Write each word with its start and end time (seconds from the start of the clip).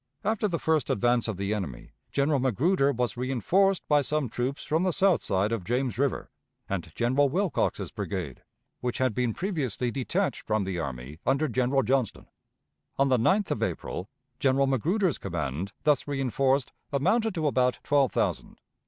After 0.23 0.47
the 0.47 0.57
first 0.57 0.89
advance 0.89 1.27
of 1.27 1.37
the 1.37 1.53
enemy, 1.53 1.91
General 2.11 2.39
Magruder 2.39 2.91
was 2.91 3.13
reënforced 3.13 3.81
by 3.87 4.01
some 4.01 4.29
troops 4.29 4.63
from 4.63 4.81
the 4.81 4.91
south 4.91 5.21
side 5.21 5.51
of 5.51 5.63
James 5.63 5.99
River 5.99 6.31
and 6.67 6.91
General 6.95 7.29
Wilcox's 7.29 7.91
brigade, 7.91 8.41
which 8.79 8.97
had 8.97 9.13
been 9.13 9.35
previously 9.35 9.91
detached 9.91 10.47
from 10.47 10.63
the 10.63 10.79
army 10.79 11.19
under 11.23 11.47
General 11.47 11.83
Johnston. 11.83 12.25
On 12.97 13.09
the 13.09 13.19
9th 13.19 13.51
of 13.51 13.61
April 13.61 14.09
General 14.39 14.65
Magruder's 14.65 15.19
command, 15.19 15.71
thus 15.83 16.05
reënforced, 16.05 16.69
amounted 16.91 17.35
to 17.35 17.45
about 17.45 17.77
twelve 17.83 18.11
thousand. 18.11 18.59